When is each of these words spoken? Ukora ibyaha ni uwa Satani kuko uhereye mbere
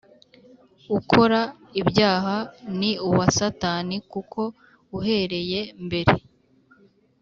Ukora 0.99 1.39
ibyaha 1.81 2.37
ni 2.79 2.91
uwa 3.07 3.25
Satani 3.37 3.95
kuko 4.11 4.41
uhereye 4.97 5.61
mbere 5.85 6.13